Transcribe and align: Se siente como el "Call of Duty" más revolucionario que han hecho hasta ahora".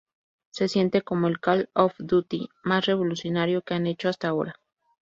Se 0.49 0.67
siente 0.67 1.03
como 1.03 1.27
el 1.27 1.39
"Call 1.39 1.69
of 1.75 1.93
Duty" 1.99 2.49
más 2.63 2.87
revolucionario 2.87 3.61
que 3.61 3.75
han 3.75 3.85
hecho 3.85 4.09
hasta 4.09 4.29
ahora". 4.29 4.55